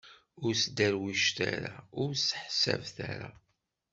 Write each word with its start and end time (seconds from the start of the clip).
Ur 0.43 0.53
sderwicet 0.63 1.37
ara, 1.53 1.73
ur 2.01 2.09
sseḥsabet 2.15 2.97
ara. 3.11 3.29